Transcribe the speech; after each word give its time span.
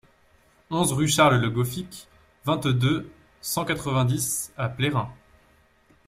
onze 0.71 0.93
rue 0.93 1.07
Charles 1.07 1.39
Le 1.39 1.51
Goffic, 1.51 2.07
vingt-deux, 2.45 3.11
cent 3.41 3.65
quatre-vingt-dix 3.65 4.51
à 4.57 4.67
Plérin 4.67 5.13